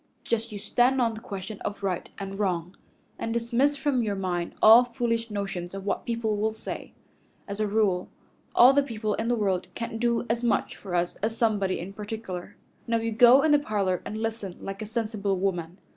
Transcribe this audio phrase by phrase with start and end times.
[0.23, 2.75] Just you stand on the question of right and wrong,
[3.19, 6.93] and dismiss from your mind all foolish notions of what people will say.
[7.47, 8.09] As a rule,
[8.55, 11.93] all the people in the world can't do as much for us as somebody in
[11.93, 12.55] particular.
[12.87, 15.77] Now you go in the parlor and listen like a sensible woman.